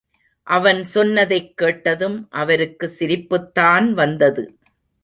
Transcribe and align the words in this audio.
அவன் 0.47 0.83
சொன்னதைக் 0.83 1.57
கேட்டதும் 1.57 2.27
அவருக்கு 2.29 2.91
சிரிப்புதான் 2.99 3.91
வந்தது. 3.91 4.57